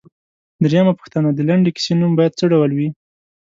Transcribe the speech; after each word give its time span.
درېمه 0.63 0.93
پوښتنه 0.99 1.27
ـ 1.31 1.35
د 1.37 1.39
لنډې 1.49 1.71
کیسې 1.75 1.93
نوم 1.99 2.11
باید 2.19 2.37
څه 2.39 2.45
ډول 2.51 2.71
وي؟ 2.77 2.87